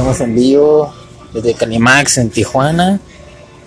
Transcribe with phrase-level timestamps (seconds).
[0.00, 0.94] Estamos en vivo
[1.34, 2.98] desde Calimax en Tijuana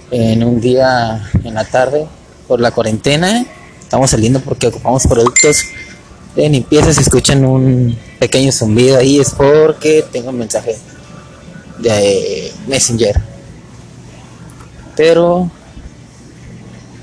[0.10, 2.08] en un día en la tarde
[2.48, 3.46] por la cuarentena.
[3.80, 5.58] Estamos saliendo porque ocupamos productos
[6.36, 6.92] de limpieza.
[6.92, 10.76] Si escuchan un pequeño zumbido ahí es porque tengo un mensaje
[11.78, 13.22] de Messenger.
[14.96, 15.52] Pero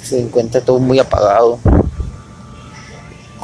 [0.02, 1.60] se encuentra todo muy apagado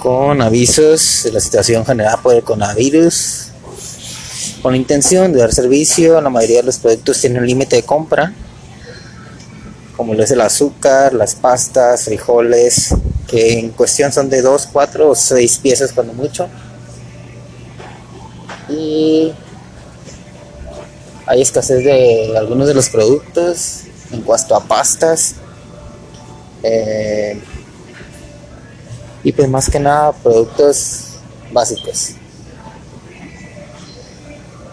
[0.03, 3.46] con avisos de la situación generada por el coronavirus
[4.67, 6.21] con la intención de dar servicio.
[6.21, 8.35] La mayoría de los productos tienen un límite de compra,
[9.97, 12.93] como lo es el azúcar, las pastas, frijoles,
[13.29, 16.49] que en cuestión son de 2, 4 o 6 piezas cuando mucho.
[18.69, 19.33] Y
[21.27, 25.37] hay escasez de algunos de los productos en cuanto a pastas.
[26.65, 27.41] Eh,
[29.23, 31.21] y pues más que nada productos
[31.53, 32.17] básicos.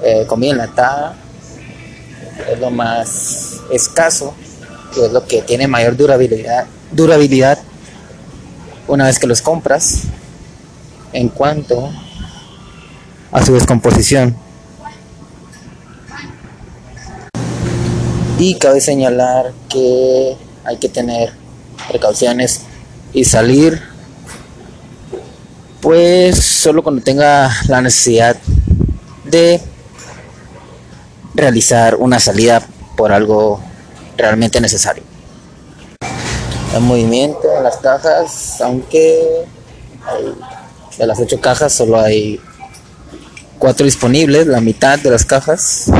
[0.03, 1.16] Eh, comida enlatada
[2.52, 4.33] es lo más escaso,
[4.94, 7.58] que es lo que tiene mayor durabilidad, durabilidad
[8.88, 10.02] una vez que los compras
[11.13, 11.89] en cuanto
[13.31, 14.36] a su descomposición.
[18.38, 20.35] Y cabe señalar que
[20.66, 21.31] hay que tener
[21.88, 22.61] precauciones
[23.13, 23.81] y salir
[25.80, 28.38] pues solo cuando tenga la necesidad
[29.25, 29.61] de
[31.34, 33.59] realizar una salida por algo
[34.17, 35.03] realmente necesario.
[36.75, 39.45] El movimiento en las cajas, aunque
[40.98, 42.40] de las ocho cajas solo hay
[43.59, 45.92] cuatro disponibles, la mitad de las cajas,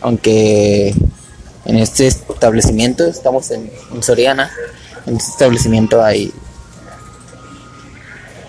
[0.00, 0.94] aunque
[1.64, 4.50] en este establecimiento, estamos en, en Soriana,
[5.06, 6.32] en este establecimiento hay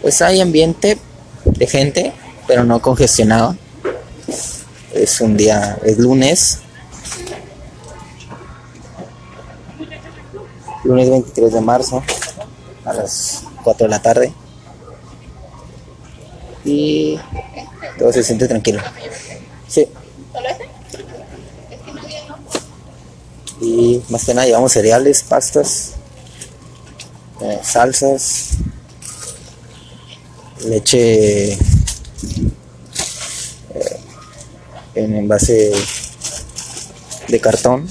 [0.02, 0.98] pues hay ambiente
[1.44, 2.14] de gente,
[2.48, 3.58] pero no congestionado.
[4.98, 6.60] Es un día, es lunes.
[10.84, 12.04] Lunes 23 de marzo
[12.84, 14.34] a las 4 de la tarde.
[16.66, 17.20] Y
[18.00, 18.82] todo se siente tranquilo.
[19.68, 19.88] Sí.
[23.62, 25.94] Y más que nada llevamos cereales, pastas,
[27.42, 28.50] eh, salsas,
[30.66, 31.60] leche eh,
[34.98, 35.72] en envase
[37.28, 37.88] de cartón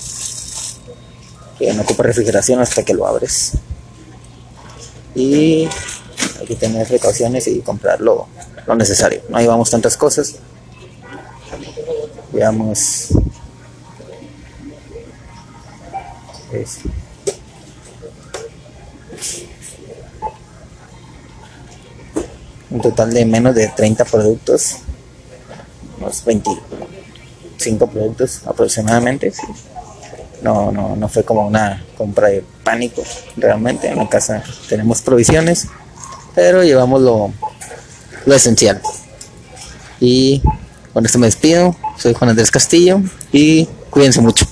[1.59, 3.53] que no ocupa refrigeración hasta que lo abres.
[5.15, 5.69] Y
[6.39, 8.29] hay que tener precauciones y comprar lo,
[8.77, 9.23] necesario.
[9.29, 10.37] No llevamos tantas cosas.
[12.33, 13.09] Llevamos
[22.71, 24.77] un total de menos de 30 productos,
[25.99, 26.21] unos
[27.67, 29.33] 25 productos aproximadamente.
[30.43, 33.03] No, no, no fue como una compra de pánico
[33.37, 33.89] realmente.
[33.89, 35.67] En la casa tenemos provisiones,
[36.35, 37.33] pero llevamos lo,
[38.25, 38.81] lo esencial.
[40.01, 40.43] Y
[40.93, 41.75] con esto me despido.
[41.97, 43.01] Soy Juan Andrés Castillo
[43.33, 44.47] y cuídense mucho.